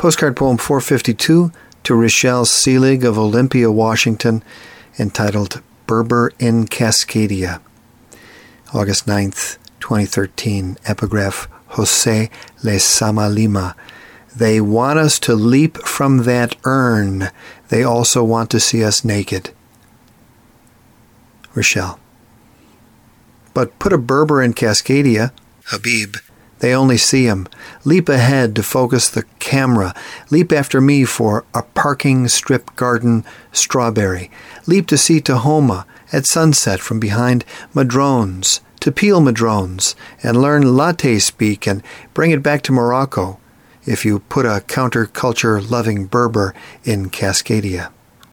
[0.00, 1.52] Postcard poem 452
[1.82, 4.42] to Richelle Selig of Olympia, Washington,
[4.98, 7.60] entitled Berber in Cascadia.
[8.72, 10.78] August 9th, 2013.
[10.86, 12.30] Epigraph Jose
[12.62, 13.76] Lezama Lima.
[14.34, 17.28] They want us to leap from that urn.
[17.68, 19.50] They also want to see us naked.
[21.54, 22.00] Rochelle.
[23.52, 25.32] But put a Berber in Cascadia,
[25.66, 26.16] Habib.
[26.60, 27.48] They only see him.
[27.84, 29.94] Leap ahead to focus the camera.
[30.30, 34.30] Leap after me for a parking strip garden strawberry.
[34.66, 37.44] Leap to see Tahoma at sunset from behind
[37.74, 41.82] madrones, to peel madrones, and learn latte speak and
[42.14, 43.38] bring it back to Morocco
[43.86, 47.90] if you put a counterculture loving Berber in Cascadia.